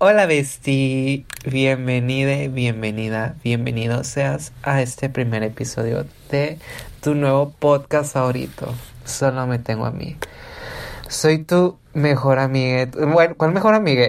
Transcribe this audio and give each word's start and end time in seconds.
Hola 0.00 0.26
Besti, 0.26 1.26
bienvenida, 1.44 2.46
bienvenida, 2.46 3.34
bienvenido 3.42 4.04
seas 4.04 4.52
a 4.62 4.80
este 4.80 5.08
primer 5.08 5.42
episodio 5.42 6.06
de 6.30 6.60
tu 7.00 7.16
nuevo 7.16 7.50
podcast 7.58 8.12
favorito. 8.12 8.72
Solo 9.04 9.48
me 9.48 9.58
tengo 9.58 9.86
a 9.86 9.90
mí. 9.90 10.16
Soy 11.08 11.38
tu 11.38 11.78
mejor 11.94 12.38
amiga. 12.38 12.88
Bueno, 13.08 13.34
¿cuál 13.36 13.50
mejor 13.50 13.74
amiga? 13.74 14.06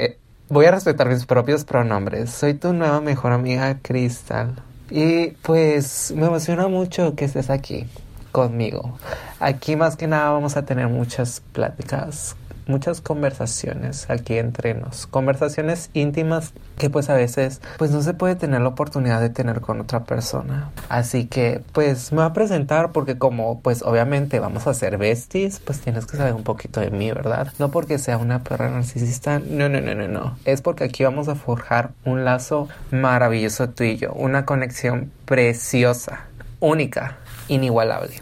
Voy 0.47 0.67
a 0.67 0.71
respetar 0.71 1.09
mis 1.09 1.25
propios 1.25 1.65
pronombres. 1.65 2.29
Soy 2.29 2.53
tu 2.53 2.71
nueva 2.71 3.01
mejor 3.01 3.31
amiga 3.31 3.79
Crystal. 3.81 4.61
Y 4.91 5.29
pues 5.41 6.13
me 6.15 6.27
emociona 6.27 6.67
mucho 6.67 7.15
que 7.15 7.25
estés 7.25 7.49
aquí 7.49 7.87
conmigo. 8.31 8.99
Aquí 9.39 9.75
más 9.75 9.95
que 9.95 10.05
nada 10.05 10.29
vamos 10.29 10.55
a 10.55 10.65
tener 10.65 10.87
muchas 10.87 11.41
pláticas 11.51 12.35
muchas 12.69 13.01
conversaciones 13.01 14.09
aquí 14.09 14.37
entre 14.37 14.73
nos, 14.73 15.07
conversaciones 15.07 15.89
íntimas 15.93 16.53
que 16.77 16.89
pues 16.89 17.09
a 17.09 17.15
veces 17.15 17.61
pues 17.77 17.91
no 17.91 18.01
se 18.01 18.13
puede 18.13 18.35
tener 18.35 18.61
la 18.61 18.69
oportunidad 18.69 19.19
de 19.19 19.29
tener 19.29 19.59
con 19.59 19.81
otra 19.81 20.05
persona. 20.05 20.71
Así 20.87 21.25
que 21.25 21.61
pues 21.73 22.11
me 22.11 22.17
voy 22.17 22.27
a 22.27 22.33
presentar 22.33 22.91
porque 22.91 23.17
como 23.17 23.59
pues 23.61 23.81
obviamente 23.81 24.39
vamos 24.39 24.67
a 24.67 24.73
ser 24.73 24.97
besties, 24.97 25.59
pues 25.59 25.81
tienes 25.81 26.05
que 26.05 26.15
saber 26.15 26.33
un 26.33 26.43
poquito 26.43 26.79
de 26.79 26.91
mí, 26.91 27.11
¿verdad? 27.11 27.51
No 27.59 27.71
porque 27.71 27.97
sea 27.97 28.17
una 28.17 28.43
perra 28.43 28.69
narcisista, 28.69 29.39
no, 29.39 29.67
no, 29.67 29.81
no, 29.81 29.95
no, 29.95 30.07
no. 30.07 30.37
Es 30.45 30.61
porque 30.61 30.85
aquí 30.85 31.03
vamos 31.03 31.27
a 31.27 31.35
forjar 31.35 31.91
un 32.05 32.23
lazo 32.23 32.69
maravilloso 32.91 33.69
tú 33.69 33.83
y 33.83 33.97
yo, 33.97 34.13
una 34.13 34.45
conexión 34.45 35.11
preciosa, 35.25 36.27
única, 36.59 37.17
inigualable. 37.47 38.21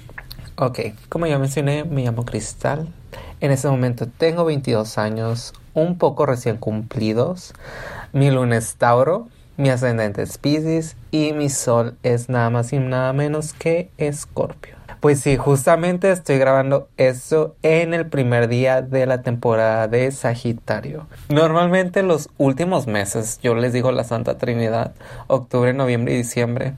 Ok, 0.56 0.80
como 1.10 1.28
ya 1.28 1.38
mencioné, 1.38 1.84
me 1.84 2.04
llamo 2.04 2.26
Cristal. 2.26 2.88
En 3.40 3.52
este 3.52 3.68
momento 3.68 4.08
tengo 4.08 4.46
22 4.46 4.98
años, 4.98 5.54
un 5.74 5.98
poco 5.98 6.26
recién 6.26 6.58
cumplidos. 6.58 7.54
Mi 8.14 8.32
luna 8.32 8.58
es 8.58 8.76
Tauro, 8.76 9.28
mi 9.58 9.70
ascendente 9.70 10.24
es 10.24 10.96
y 11.12 11.34
mi 11.34 11.50
sol 11.50 11.98
es 12.04 12.30
nada 12.30 12.50
más 12.50 12.74
y 12.74 12.80
nada 12.80 13.12
menos 13.14 13.54
que 13.54 13.90
Escorpio. 13.98 14.78
Pues 15.00 15.20
sí, 15.20 15.38
justamente 15.38 16.12
estoy 16.12 16.40
grabando 16.40 16.90
esto 16.98 17.56
en 17.62 17.94
el 17.94 18.08
primer 18.08 18.48
día 18.48 18.82
de 18.82 19.06
la 19.06 19.22
temporada 19.22 19.88
de 19.88 20.12
Sagitario. 20.12 21.08
Normalmente 21.30 22.02
los 22.02 22.30
últimos 22.38 22.88
meses, 22.88 23.40
yo 23.44 23.54
les 23.54 23.74
digo 23.74 23.92
la 23.92 24.04
Santa 24.04 24.40
Trinidad, 24.40 24.94
octubre, 25.28 25.74
noviembre 25.74 26.14
y 26.14 26.18
diciembre, 26.18 26.74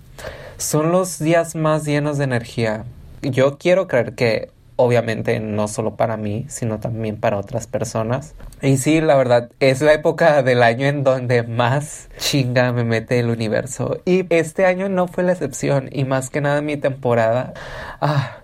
son 0.58 0.92
los 0.92 1.20
días 1.20 1.56
más 1.56 1.86
llenos 1.86 2.18
de 2.18 2.26
energía. 2.26 2.84
Yo 3.22 3.58
quiero 3.58 3.88
creer 3.88 4.16
que 4.16 4.52
obviamente 4.80 5.42
no 5.42 5.68
solo 5.68 5.98
para 5.98 6.16
mí, 6.16 6.46
sino 6.48 6.80
también 6.80 7.20
para 7.20 7.38
otras 7.38 7.68
personas. 7.68 8.34
Y 8.62 8.78
sí, 8.78 9.02
la 9.02 9.18
verdad, 9.18 9.50
es 9.60 9.82
la 9.82 9.92
época 9.92 10.42
del 10.42 10.64
año 10.64 10.88
en 10.88 11.04
donde 11.04 11.44
más 11.44 12.08
chinga 12.18 12.72
me 12.72 12.86
mete 12.86 13.20
el 13.20 13.30
universo. 13.30 13.98
Y 14.06 14.26
este 14.34 14.66
año 14.66 14.88
no 14.88 15.10
fue 15.10 15.26
la 15.26 15.34
excepción, 15.34 15.90
y 15.92 16.06
más 16.06 16.30
que 16.30 16.40
nada 16.40 16.62
mi 16.62 16.78
temporada, 16.78 17.54
ah, 18.00 18.38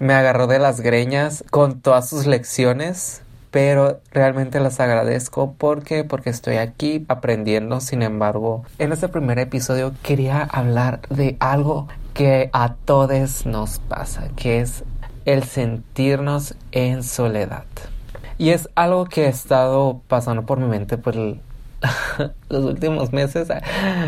me 0.00 0.14
agarró 0.14 0.46
de 0.46 0.58
las 0.58 0.80
greñas 0.80 1.44
con 1.50 1.82
todas 1.82 2.08
sus 2.08 2.26
lecciones. 2.26 3.20
Pero 3.50 4.00
realmente 4.10 4.58
las 4.58 4.80
agradezco 4.80 5.54
porque 5.56 6.02
porque 6.02 6.30
estoy 6.30 6.56
aquí 6.56 7.04
aprendiendo. 7.06 7.80
Sin 7.80 8.02
embargo, 8.02 8.64
en 8.80 8.90
este 8.90 9.06
primer 9.06 9.38
episodio 9.38 9.94
quería 10.02 10.42
hablar 10.42 11.02
de 11.08 11.36
algo 11.38 11.86
que 12.14 12.48
a 12.52 12.74
todos 12.84 13.46
nos 13.46 13.78
pasa, 13.80 14.28
que 14.34 14.60
es 14.60 14.82
el 15.24 15.44
sentirnos 15.44 16.54
en 16.72 17.02
soledad. 17.02 17.64
Y 18.36 18.50
es 18.50 18.68
algo 18.74 19.04
que 19.06 19.26
ha 19.26 19.28
estado 19.28 20.00
pasando 20.08 20.44
por 20.44 20.58
mi 20.58 20.66
mente 20.66 20.98
por 20.98 21.14
los 22.48 22.64
últimos 22.64 23.12
meses. 23.12 23.48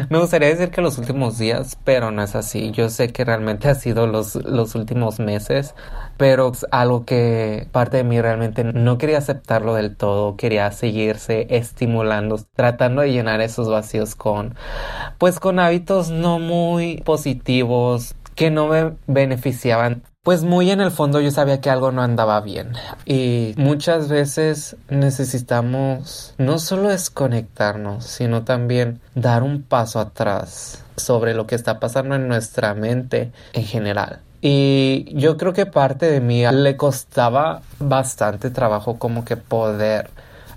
Me 0.09 0.19
gustaría 0.19 0.49
decir 0.49 0.71
que 0.71 0.81
los 0.81 0.99
últimos 0.99 1.39
días, 1.39 1.79
pero 1.85 2.11
no 2.11 2.23
es 2.23 2.35
así. 2.35 2.71
Yo 2.73 2.89
sé 2.89 3.13
que 3.13 3.25
realmente 3.25 3.69
ha 3.69 3.75
sido 3.75 4.07
los, 4.07 4.35
los 4.37 4.75
últimos 4.75 5.19
meses, 5.19 5.75
pero 6.17 6.53
es 6.53 6.67
algo 6.71 7.05
que 7.05 7.69
parte 7.73 7.99
de 7.99 8.05
mí 8.05 8.21
realmente 8.21 8.65
no 8.65 8.99
quería 8.99 9.19
aceptarlo 9.19 9.75
del 9.75 9.97
todo. 9.97 10.37
Quería 10.37 10.71
seguirse 10.73 11.47
estimulando, 11.51 12.41
tratando 12.55 13.03
de 13.03 13.13
llenar 13.13 13.41
esos 13.41 13.69
vacíos 13.69 14.15
con, 14.15 14.55
pues 15.19 15.41
con 15.41 15.59
hábitos 15.59 16.11
no 16.11 16.39
muy 16.39 16.99
positivos 17.03 18.15
que 18.35 18.51
no 18.51 18.69
me 18.69 18.93
beneficiaban 19.07 20.03
pues 20.27 20.43
muy 20.43 20.73
en 20.73 20.81
el 20.81 20.91
fondo 20.91 21.21
yo 21.21 21.31
sabía 21.31 21.61
que 21.61 21.71
algo 21.71 21.93
no 21.93 22.03
andaba 22.03 22.41
bien 22.41 22.73
y 23.05 23.55
muchas 23.57 24.09
veces 24.09 24.75
necesitamos 24.89 26.35
no 26.37 26.59
solo 26.59 26.89
desconectarnos, 26.89 28.05
sino 28.05 28.43
también 28.43 29.01
dar 29.15 29.45
un 29.45 29.63
paso 29.63 30.01
atrás 30.01 30.83
sobre 30.97 31.33
lo 31.33 31.47
que 31.47 31.55
está 31.55 31.79
pasando 31.79 32.17
en 32.17 32.27
nuestra 32.27 32.75
mente 32.75 33.31
en 33.53 33.65
general. 33.67 34.19
Y 34.41 35.15
yo 35.15 35.37
creo 35.37 35.53
que 35.53 35.65
parte 35.65 36.11
de 36.11 36.21
mí 36.21 36.45
le 36.45 36.77
costaba 36.77 37.63
bastante 37.79 38.51
trabajo 38.51 38.99
como 38.99 39.25
que 39.25 39.37
poder 39.37 40.11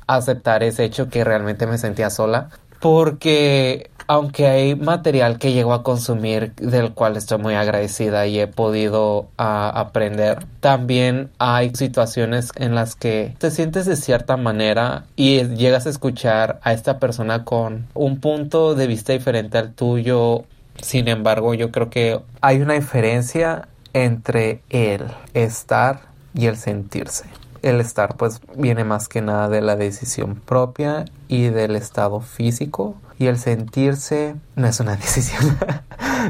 aceptar 0.07 0.63
ese 0.63 0.83
hecho 0.83 1.09
que 1.09 1.23
realmente 1.23 1.67
me 1.67 1.77
sentía 1.77 2.09
sola 2.09 2.49
porque 2.79 3.91
aunque 4.09 4.47
hay 4.47 4.75
material 4.75 5.37
que 5.37 5.53
llego 5.53 5.71
a 5.71 5.83
consumir 5.83 6.55
del 6.55 6.93
cual 6.93 7.15
estoy 7.15 7.37
muy 7.37 7.53
agradecida 7.53 8.25
y 8.25 8.39
he 8.39 8.47
podido 8.47 9.27
ah, 9.37 9.71
aprender, 9.75 10.47
también 10.61 11.29
hay 11.37 11.75
situaciones 11.75 12.51
en 12.55 12.73
las 12.73 12.95
que 12.95 13.35
te 13.37 13.51
sientes 13.51 13.85
de 13.85 13.95
cierta 13.95 14.35
manera 14.35 15.05
y 15.15 15.43
llegas 15.49 15.85
a 15.85 15.91
escuchar 15.91 16.59
a 16.63 16.73
esta 16.73 16.97
persona 16.97 17.45
con 17.45 17.85
un 17.93 18.19
punto 18.19 18.73
de 18.73 18.87
vista 18.87 19.13
diferente 19.13 19.59
al 19.59 19.73
tuyo. 19.73 20.43
Sin 20.81 21.07
embargo, 21.07 21.53
yo 21.53 21.69
creo 21.69 21.91
que 21.91 22.19
hay 22.41 22.61
una 22.61 22.73
diferencia 22.73 23.67
entre 23.93 24.63
el 24.71 25.03
estar 25.35 26.01
y 26.33 26.47
el 26.47 26.57
sentirse. 26.57 27.25
El 27.61 27.81
estar 27.81 28.15
pues 28.15 28.41
viene 28.55 28.83
más 28.83 29.07
que 29.07 29.21
nada 29.21 29.49
de 29.49 29.61
la 29.61 29.75
decisión 29.75 30.35
propia 30.35 31.05
y 31.27 31.49
del 31.49 31.75
estado 31.75 32.21
físico 32.21 32.95
y 33.17 33.27
el 33.27 33.37
sentirse 33.37 34.35
no 34.55 34.67
es 34.67 34.79
una 34.79 34.95
decisión. 34.95 35.57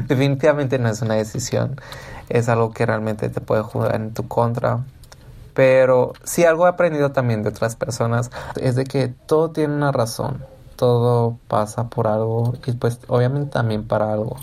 Definitivamente 0.08 0.78
no 0.78 0.88
es 0.88 1.00
una 1.02 1.14
decisión. 1.14 1.80
Es 2.28 2.48
algo 2.48 2.72
que 2.72 2.84
realmente 2.84 3.28
te 3.28 3.40
puede 3.40 3.62
jugar 3.62 3.94
en 3.94 4.12
tu 4.12 4.26
contra. 4.28 4.80
Pero 5.54 6.12
si 6.24 6.44
algo 6.44 6.66
he 6.66 6.68
aprendido 6.68 7.12
también 7.12 7.42
de 7.42 7.50
otras 7.50 7.76
personas 7.76 8.30
es 8.56 8.74
de 8.76 8.84
que 8.84 9.08
todo 9.08 9.50
tiene 9.50 9.74
una 9.74 9.92
razón. 9.92 10.44
Todo 10.76 11.38
pasa 11.48 11.88
por 11.88 12.06
algo 12.06 12.54
y 12.66 12.72
pues 12.72 12.98
obviamente 13.08 13.52
también 13.52 13.86
para 13.86 14.12
algo. 14.12 14.36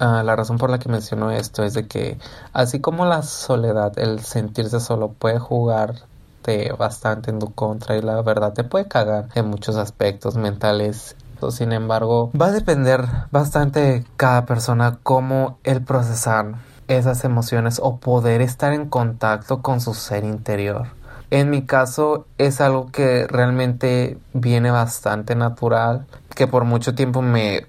Ah, 0.00 0.22
la 0.24 0.34
razón 0.34 0.58
por 0.58 0.70
la 0.70 0.78
que 0.78 0.88
menciono 0.88 1.30
esto 1.30 1.62
es 1.62 1.74
de 1.74 1.86
que 1.86 2.18
así 2.52 2.80
como 2.80 3.04
la 3.04 3.22
soledad, 3.22 3.98
el 3.98 4.20
sentirse 4.20 4.80
solo 4.80 5.12
puede 5.12 5.38
jugarte 5.38 6.72
bastante 6.78 7.30
en 7.30 7.38
tu 7.38 7.52
contra 7.54 7.96
y 7.96 8.02
la 8.02 8.20
verdad 8.22 8.54
te 8.54 8.64
puede 8.64 8.88
cagar 8.88 9.28
en 9.34 9.46
muchos 9.46 9.76
aspectos 9.76 10.36
mentales 10.36 11.16
sin 11.50 11.72
embargo, 11.72 12.30
va 12.38 12.46
a 12.46 12.52
depender 12.52 13.06
bastante 13.30 13.80
de 13.80 14.04
cada 14.16 14.44
persona 14.44 14.98
cómo 15.02 15.58
el 15.64 15.82
procesar 15.82 16.56
esas 16.88 17.24
emociones 17.24 17.80
o 17.82 17.96
poder 17.96 18.42
estar 18.42 18.72
en 18.74 18.88
contacto 18.88 19.62
con 19.62 19.80
su 19.80 19.94
ser 19.94 20.24
interior. 20.24 20.88
En 21.30 21.48
mi 21.48 21.62
caso 21.62 22.26
es 22.38 22.60
algo 22.60 22.90
que 22.90 23.26
realmente 23.28 24.18
viene 24.34 24.70
bastante 24.70 25.36
natural, 25.36 26.06
que 26.34 26.46
por 26.46 26.64
mucho 26.64 26.94
tiempo 26.94 27.22
me, 27.22 27.66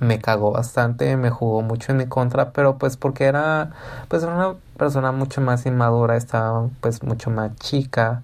me 0.00 0.18
cagó 0.18 0.50
bastante, 0.50 1.16
me 1.16 1.30
jugó 1.30 1.62
mucho 1.62 1.92
en 1.92 1.98
mi 1.98 2.06
contra, 2.06 2.50
pero 2.52 2.78
pues 2.78 2.96
porque 2.96 3.24
era 3.24 3.70
pues 4.08 4.24
una 4.24 4.54
persona 4.76 5.12
mucho 5.12 5.40
más 5.40 5.66
inmadura, 5.66 6.16
estaba 6.16 6.68
pues 6.80 7.02
mucho 7.02 7.30
más 7.30 7.54
chica, 7.56 8.22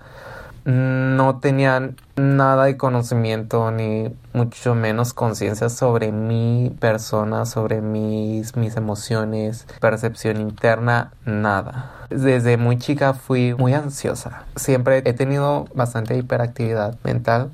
no 0.66 1.38
tenían 1.38 1.94
nada 2.16 2.64
de 2.64 2.76
conocimiento 2.76 3.70
ni 3.70 4.12
mucho 4.32 4.75
menos 4.75 5.14
conciencia 5.14 5.69
sobre 5.69 6.11
mi 6.11 6.75
persona, 6.81 7.46
sobre 7.46 7.81
mis, 7.81 8.56
mis 8.56 8.76
emociones, 8.76 9.67
percepción 9.81 10.40
interna, 10.40 11.12
nada. 11.25 11.93
Desde 12.11 12.56
muy 12.56 12.79
chica 12.79 13.14
fui 13.14 13.55
muy 13.55 13.75
ansiosa. 13.75 14.44
Siempre 14.56 15.02
he 15.05 15.12
tenido 15.12 15.67
bastante 15.72 16.17
hiperactividad 16.17 16.96
mental. 17.05 17.52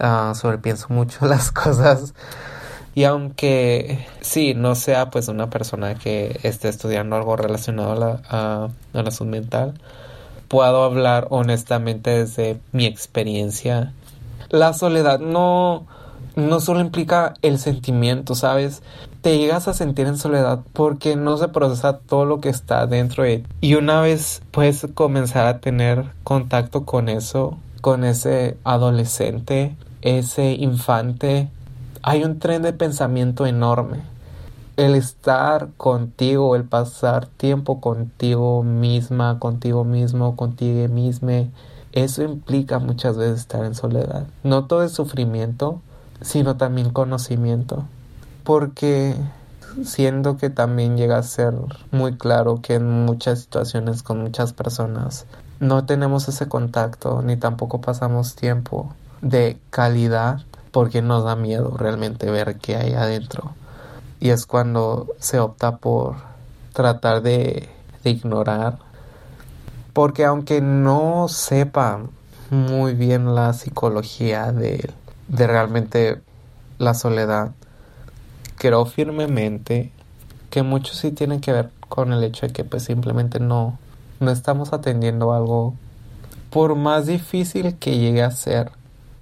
Uh, 0.00 0.34
sobrepienso 0.34 0.88
mucho 0.88 1.26
las 1.28 1.52
cosas. 1.52 2.12
Y 2.94 3.04
aunque 3.04 4.06
sí, 4.20 4.54
no 4.54 4.74
sea 4.74 5.10
pues 5.10 5.28
una 5.28 5.48
persona 5.48 5.94
que 5.94 6.38
esté 6.42 6.68
estudiando 6.68 7.16
algo 7.16 7.36
relacionado 7.36 8.20
a 8.28 8.70
la, 8.92 9.10
salud 9.10 9.30
mental, 9.30 9.74
puedo 10.48 10.84
hablar 10.84 11.26
honestamente 11.30 12.10
desde 12.10 12.58
mi 12.72 12.84
experiencia. 12.84 13.92
La 14.50 14.74
soledad 14.74 15.20
no, 15.20 15.86
no 16.36 16.60
solo 16.60 16.80
implica 16.80 17.34
el 17.40 17.58
sentimiento, 17.58 18.34
¿sabes? 18.34 18.82
Te 19.22 19.38
llegas 19.38 19.68
a 19.68 19.74
sentir 19.74 20.06
en 20.06 20.18
soledad 20.18 20.60
porque 20.74 21.16
no 21.16 21.38
se 21.38 21.48
procesa 21.48 21.98
todo 21.98 22.26
lo 22.26 22.40
que 22.40 22.50
está 22.50 22.86
dentro 22.86 23.24
de 23.24 23.38
ti. 23.38 23.46
Y 23.62 23.74
una 23.76 24.02
vez 24.02 24.42
puedes 24.50 24.86
comenzar 24.92 25.46
a 25.46 25.60
tener 25.60 26.04
contacto 26.24 26.84
con 26.84 27.08
eso, 27.08 27.56
con 27.80 28.04
ese 28.04 28.58
adolescente 28.64 29.76
ese 30.02 30.52
infante, 30.52 31.48
hay 32.02 32.24
un 32.24 32.38
tren 32.38 32.62
de 32.62 32.72
pensamiento 32.72 33.46
enorme. 33.46 34.00
El 34.76 34.94
estar 34.94 35.68
contigo, 35.76 36.56
el 36.56 36.64
pasar 36.64 37.26
tiempo 37.26 37.80
contigo 37.80 38.62
misma, 38.62 39.38
contigo 39.38 39.84
mismo, 39.84 40.34
contigo 40.34 40.88
misma, 40.88 41.44
eso 41.92 42.22
implica 42.22 42.78
muchas 42.78 43.16
veces 43.16 43.40
estar 43.40 43.64
en 43.64 43.74
soledad. 43.74 44.26
No 44.42 44.64
todo 44.64 44.82
es 44.82 44.92
sufrimiento, 44.92 45.80
sino 46.22 46.56
también 46.56 46.90
conocimiento. 46.90 47.84
Porque 48.44 49.14
siendo 49.84 50.36
que 50.36 50.50
también 50.50 50.96
llega 50.96 51.18
a 51.18 51.22
ser 51.22 51.54
muy 51.90 52.16
claro 52.16 52.60
que 52.62 52.74
en 52.74 53.04
muchas 53.04 53.40
situaciones 53.40 54.02
con 54.02 54.22
muchas 54.22 54.52
personas 54.52 55.26
no 55.60 55.84
tenemos 55.84 56.28
ese 56.28 56.48
contacto 56.48 57.22
ni 57.22 57.36
tampoco 57.36 57.80
pasamos 57.80 58.34
tiempo 58.34 58.92
de 59.22 59.58
calidad 59.70 60.42
porque 60.72 61.02
nos 61.02 61.24
da 61.24 61.36
miedo 61.36 61.76
realmente 61.76 62.30
ver 62.30 62.56
qué 62.56 62.76
hay 62.76 62.94
adentro. 62.94 63.54
Y 64.18 64.30
es 64.30 64.46
cuando 64.46 65.08
se 65.18 65.38
opta 65.38 65.76
por 65.76 66.16
tratar 66.72 67.22
de, 67.22 67.68
ignorar. 68.04 68.78
Porque 69.92 70.24
aunque 70.24 70.60
no 70.60 71.28
sepa 71.28 72.00
muy 72.50 72.94
bien 72.94 73.34
la 73.34 73.52
psicología 73.52 74.50
de, 74.50 74.90
de 75.28 75.46
realmente 75.46 76.20
la 76.78 76.94
soledad, 76.94 77.52
creo 78.56 78.86
firmemente 78.86 79.92
que 80.50 80.62
mucho 80.62 80.94
sí 80.94 81.12
tiene 81.12 81.40
que 81.40 81.52
ver 81.52 81.70
con 81.88 82.12
el 82.12 82.24
hecho 82.24 82.46
de 82.46 82.52
que 82.52 82.64
pues 82.64 82.84
simplemente 82.84 83.38
no, 83.38 83.78
no 84.20 84.30
estamos 84.30 84.72
atendiendo 84.72 85.32
algo 85.32 85.74
por 86.50 86.74
más 86.74 87.06
difícil 87.06 87.76
que 87.78 87.98
llegue 87.98 88.22
a 88.22 88.30
ser 88.30 88.72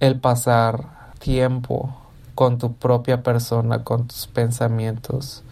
el 0.01 0.19
pasar 0.19 1.00
tiempo 1.21 1.97
con 2.35 2.59
tu 2.59 2.75
propia 2.75 3.23
persona, 3.23 3.85
con 3.85 4.09
tus 4.09 4.27
pensamientos. 4.27 5.45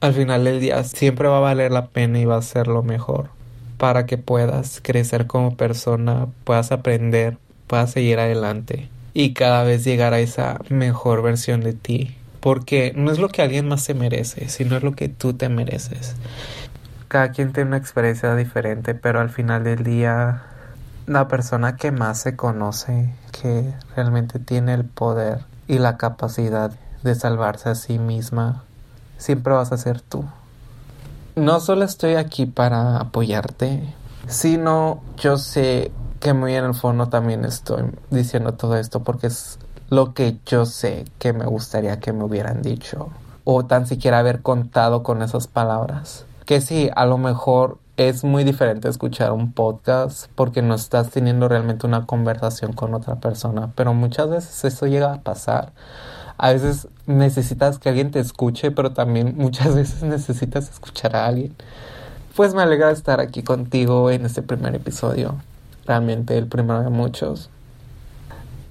Al 0.00 0.12
final 0.12 0.44
del 0.44 0.60
día 0.60 0.84
siempre 0.84 1.28
va 1.28 1.38
a 1.38 1.40
valer 1.40 1.72
la 1.72 1.86
pena 1.86 2.18
y 2.18 2.26
va 2.26 2.36
a 2.36 2.42
ser 2.42 2.66
lo 2.66 2.82
mejor 2.82 3.30
para 3.78 4.04
que 4.04 4.18
puedas 4.18 4.80
crecer 4.82 5.26
como 5.26 5.56
persona, 5.56 6.26
puedas 6.44 6.72
aprender, 6.72 7.38
puedas 7.66 7.92
seguir 7.92 8.18
adelante 8.18 8.90
y 9.14 9.32
cada 9.32 9.62
vez 9.62 9.84
llegar 9.84 10.12
a 10.12 10.20
esa 10.20 10.60
mejor 10.68 11.22
versión 11.22 11.60
de 11.62 11.72
ti 11.72 12.14
porque 12.40 12.92
no 12.94 13.10
es 13.10 13.18
lo 13.18 13.30
que 13.30 13.40
alguien 13.40 13.66
más 13.66 13.82
se 13.82 13.94
merece, 13.94 14.50
sino 14.50 14.76
es 14.76 14.82
lo 14.82 14.92
que 14.92 15.08
tú 15.08 15.32
te 15.32 15.48
mereces. 15.48 16.14
Cada 17.08 17.30
quien 17.30 17.54
tiene 17.54 17.68
una 17.68 17.78
experiencia 17.78 18.34
diferente, 18.34 18.94
pero 18.94 19.20
al 19.20 19.30
final 19.30 19.64
del 19.64 19.82
día 19.82 20.42
la 21.06 21.28
persona 21.28 21.76
que 21.76 21.92
más 21.92 22.18
se 22.18 22.36
conoce, 22.36 23.14
que 23.30 23.74
realmente 23.94 24.38
tiene 24.38 24.74
el 24.74 24.84
poder 24.84 25.44
y 25.68 25.78
la 25.78 25.96
capacidad 25.96 26.72
de 27.02 27.14
salvarse 27.14 27.68
a 27.68 27.74
sí 27.74 27.98
misma, 27.98 28.64
siempre 29.18 29.52
vas 29.52 29.72
a 29.72 29.78
ser 29.78 30.00
tú. 30.00 30.24
No 31.36 31.60
solo 31.60 31.84
estoy 31.84 32.14
aquí 32.14 32.46
para 32.46 32.98
apoyarte, 32.98 33.92
sino 34.28 35.02
yo 35.16 35.36
sé 35.36 35.92
que 36.20 36.32
muy 36.32 36.54
en 36.54 36.64
el 36.64 36.74
fondo 36.74 37.08
también 37.08 37.44
estoy 37.44 37.84
diciendo 38.10 38.54
todo 38.54 38.76
esto 38.76 39.02
porque 39.02 39.26
es 39.26 39.58
lo 39.90 40.14
que 40.14 40.38
yo 40.46 40.64
sé 40.64 41.04
que 41.18 41.32
me 41.32 41.44
gustaría 41.44 42.00
que 42.00 42.12
me 42.12 42.24
hubieran 42.24 42.62
dicho 42.62 43.10
o 43.44 43.66
tan 43.66 43.86
siquiera 43.86 44.20
haber 44.20 44.40
contado 44.40 45.02
con 45.02 45.22
esas 45.22 45.46
palabras. 45.46 46.24
Que 46.46 46.60
sí, 46.60 46.90
a 46.94 47.04
lo 47.04 47.18
mejor 47.18 47.78
es 47.96 48.24
muy 48.24 48.42
diferente 48.42 48.88
escuchar 48.88 49.30
un 49.32 49.52
podcast 49.52 50.28
porque 50.34 50.62
no 50.62 50.74
estás 50.74 51.10
teniendo 51.10 51.48
realmente 51.48 51.86
una 51.86 52.06
conversación 52.06 52.72
con 52.72 52.92
otra 52.94 53.16
persona, 53.16 53.72
pero 53.76 53.94
muchas 53.94 54.28
veces 54.28 54.64
eso 54.64 54.86
llega 54.86 55.12
a 55.12 55.20
pasar. 55.20 55.72
A 56.36 56.52
veces 56.52 56.88
necesitas 57.06 57.78
que 57.78 57.88
alguien 57.88 58.10
te 58.10 58.18
escuche, 58.18 58.72
pero 58.72 58.92
también 58.92 59.34
muchas 59.38 59.76
veces 59.76 60.02
necesitas 60.02 60.70
escuchar 60.70 61.14
a 61.14 61.26
alguien. 61.26 61.54
Pues 62.34 62.52
me 62.52 62.62
alegra 62.62 62.90
estar 62.90 63.20
aquí 63.20 63.44
contigo 63.44 64.10
en 64.10 64.26
este 64.26 64.42
primer 64.42 64.74
episodio. 64.74 65.36
Realmente 65.86 66.36
el 66.36 66.48
primero 66.48 66.82
de 66.82 66.90
muchos. 66.90 67.50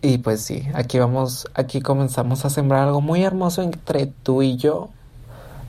Y 0.02 0.18
pues 0.18 0.42
sí, 0.42 0.68
aquí 0.74 1.00
vamos, 1.00 1.48
aquí 1.54 1.80
comenzamos 1.80 2.44
a 2.44 2.50
sembrar 2.50 2.90
algo 2.90 3.00
muy 3.00 3.24
hermoso 3.24 3.62
entre 3.62 4.08
tú 4.08 4.42
y 4.42 4.58
yo. 4.58 4.90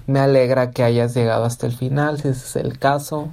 Me 0.06 0.20
alegra 0.20 0.70
que 0.70 0.82
hayas 0.82 1.14
llegado 1.14 1.44
hasta 1.44 1.66
el 1.66 1.72
final, 1.72 2.20
si 2.20 2.28
ese 2.28 2.46
es 2.46 2.56
el 2.56 2.78
caso. 2.78 3.28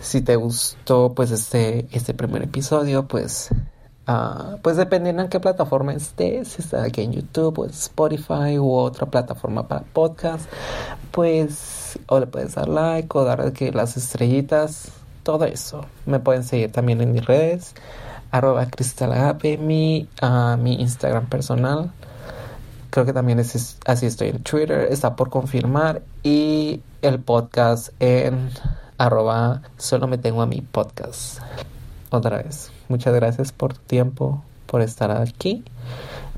Si 0.00 0.22
te 0.22 0.36
gustó, 0.36 1.12
pues 1.14 1.30
este, 1.30 1.86
este 1.92 2.14
primer 2.14 2.42
episodio, 2.42 3.06
pues, 3.06 3.50
uh, 4.08 4.56
pues 4.62 4.76
dependiendo 4.76 5.22
en 5.22 5.28
qué 5.28 5.40
plataforma 5.40 5.92
estés, 5.92 6.48
si 6.48 6.62
estás 6.62 6.84
aquí 6.84 7.02
en 7.02 7.12
YouTube 7.12 7.58
o 7.58 7.66
Spotify 7.66 8.58
u 8.58 8.72
otra 8.72 9.06
plataforma 9.06 9.68
para 9.68 9.82
podcast, 9.82 10.50
pues, 11.10 11.98
o 12.06 12.18
le 12.18 12.26
puedes 12.26 12.54
dar 12.54 12.68
like 12.68 13.16
o 13.16 13.24
dar 13.24 13.42
aquí 13.42 13.70
las 13.70 13.96
estrellitas, 13.96 14.90
todo 15.22 15.44
eso. 15.44 15.84
Me 16.06 16.18
pueden 16.18 16.44
seguir 16.44 16.72
también 16.72 17.00
en 17.02 17.12
mis 17.12 17.24
redes 17.24 17.74
arroba 18.30 18.66
cristalagape, 18.66 19.58
mi, 19.58 20.08
uh, 20.22 20.56
mi 20.56 20.80
Instagram 20.80 21.26
personal. 21.26 21.90
Creo 22.90 23.06
que 23.06 23.12
también 23.12 23.38
así 23.40 24.06
estoy 24.06 24.28
en 24.28 24.42
Twitter, 24.42 24.88
está 24.90 25.16
por 25.16 25.30
confirmar. 25.30 26.02
Y 26.22 26.80
el 27.02 27.20
podcast 27.20 27.90
en 28.00 28.50
arroba 28.98 29.62
solo 29.78 30.06
me 30.06 30.18
tengo 30.18 30.42
a 30.42 30.46
mi 30.46 30.60
podcast. 30.60 31.40
Otra 32.10 32.38
vez, 32.38 32.70
muchas 32.88 33.14
gracias 33.14 33.52
por 33.52 33.74
tu 33.74 33.80
tiempo, 33.82 34.42
por 34.66 34.82
estar 34.82 35.10
aquí. 35.10 35.64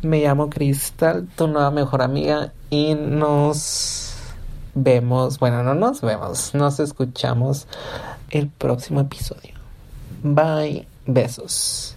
Me 0.03 0.21
llamo 0.21 0.51
Cristal, 0.51 1.29
tu 1.37 1.49
nueva 1.49 1.71
mejor 1.71 2.03
amiga, 2.03 2.53
y 2.71 2.95
nos 2.95 4.15
vemos, 4.75 5.39
bueno, 5.39 5.63
no 5.63 5.75
nos 5.75 6.01
vemos, 6.01 6.55
nos 6.55 6.81
escuchamos 6.81 7.67
el 8.31 8.49
próximo 8.49 9.01
episodio. 9.01 9.55
Bye. 10.23 10.87
Besos. 11.07 11.97